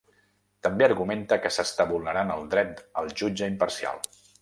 També 0.67 0.85
argumenta 0.85 1.39
que 1.45 1.53
s’està 1.59 1.87
vulnerant 1.93 2.35
‘el 2.39 2.51
dret 2.57 2.85
al 3.03 3.15
jutge 3.23 3.55
imparcial’. 3.55 4.07